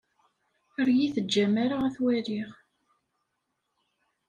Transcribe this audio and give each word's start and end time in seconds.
Ur 0.79 0.87
yi-teǧǧam 0.97 1.53
ara 1.63 1.77
ad 1.83 1.93
t-waliɣ. 1.95 2.49